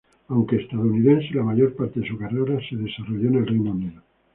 [0.29, 4.01] Aunque estadounidense, la mayor parte de su carrera se desarrolló en el Reino Unido.